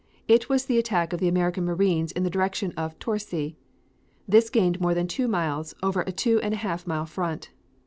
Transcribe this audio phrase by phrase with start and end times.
[0.27, 3.55] It was the attack of the American Marines in the direction of Torcy.
[4.27, 7.51] This gained more than two miles over a two and a half mile front.